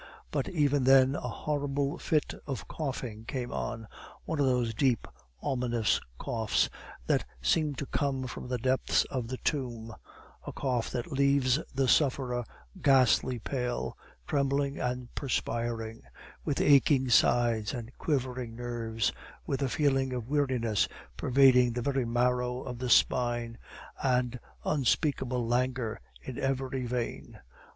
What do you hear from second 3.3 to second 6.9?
on, one of those deep ominous coughs